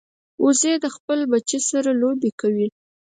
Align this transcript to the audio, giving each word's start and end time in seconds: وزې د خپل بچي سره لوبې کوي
وزې 0.43 0.73
د 0.83 0.85
خپل 0.95 1.19
بچي 1.31 1.59
سره 1.69 1.89
لوبې 2.01 2.31
کوي 2.39 2.67